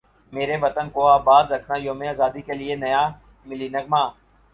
میرے 0.33 0.55
وطن 0.63 0.87
کو 0.93 1.01
اباد 1.09 1.45
رکھنایوم 1.53 2.01
ازادی 2.09 2.41
کے 2.47 2.53
لیے 2.59 2.75
نیا 2.83 3.03
ملی 3.47 3.67
نغمہ 3.75 4.03